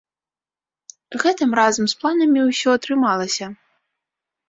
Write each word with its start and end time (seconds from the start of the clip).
Гэтым 1.25 1.53
разам 1.61 1.85
з 1.93 2.01
планамі 2.01 2.49
ўсё 2.49 2.69
атрымалася. 2.81 3.55